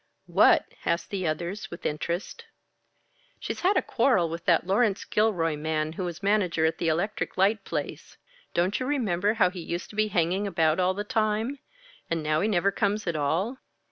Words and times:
"What?" 0.25 0.65
asked 0.83 1.11
the 1.11 1.27
others, 1.27 1.69
with 1.69 1.85
interest. 1.85 2.45
"She's 3.39 3.59
had 3.59 3.77
a 3.77 3.83
quarrel 3.83 4.29
with 4.31 4.45
that 4.45 4.65
Laurence 4.65 5.05
Gilroy 5.05 5.55
man 5.55 5.93
who 5.93 6.07
is 6.07 6.23
manager 6.23 6.65
at 6.65 6.79
the 6.79 6.87
electric 6.87 7.37
light 7.37 7.63
place. 7.63 8.17
Don't 8.55 8.79
you 8.79 8.87
remember 8.87 9.35
how 9.35 9.51
he 9.51 9.59
used 9.61 9.91
to 9.91 9.95
be 9.95 10.07
hanging 10.07 10.47
about 10.47 10.79
all 10.79 10.95
the 10.95 11.03
time? 11.03 11.59
And 12.09 12.23
now 12.23 12.41
he 12.41 12.47
never 12.47 12.71
comes 12.71 13.05
at 13.05 13.15
all? 13.15 13.59